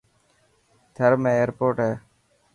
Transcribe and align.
ٿر 0.95 1.11
۾ 1.25 1.31
ايرپوٽ 1.39 1.75
هي. 1.85 1.93